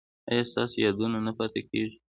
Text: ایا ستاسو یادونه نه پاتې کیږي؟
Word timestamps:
ایا 0.29 0.43
ستاسو 0.51 0.75
یادونه 0.85 1.17
نه 1.27 1.31
پاتې 1.37 1.61
کیږي؟ 1.69 1.97